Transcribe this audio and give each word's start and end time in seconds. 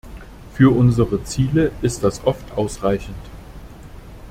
Für 0.55 0.75
unsere 0.75 1.23
Ziele 1.25 1.71
ist 1.83 2.03
das 2.03 2.25
oft 2.25 2.53
ausreichend. 2.53 3.23